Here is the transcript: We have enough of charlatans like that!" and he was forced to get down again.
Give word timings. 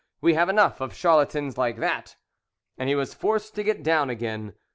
We 0.19 0.33
have 0.33 0.49
enough 0.49 0.81
of 0.81 0.95
charlatans 0.95 1.59
like 1.59 1.77
that!" 1.77 2.15
and 2.75 2.89
he 2.89 2.95
was 2.95 3.13
forced 3.13 3.53
to 3.53 3.63
get 3.63 3.83
down 3.83 4.09
again. 4.09 4.55